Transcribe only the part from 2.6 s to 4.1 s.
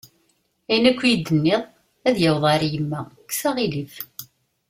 yemma, kkes aɣilif.